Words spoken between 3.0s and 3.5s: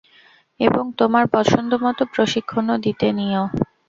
নিও।